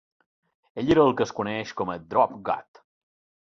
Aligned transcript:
Ella 0.83 0.93
era 0.95 1.03
el 1.09 1.13
que 1.19 1.23
es 1.27 1.35
coneix 1.41 1.77
com 1.83 1.95
a 1.97 2.01
"Drop-Gut". 2.15 2.85